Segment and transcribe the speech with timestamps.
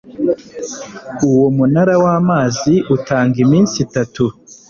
[1.29, 4.23] Uwo munara wamazi utanga iminsi itatu.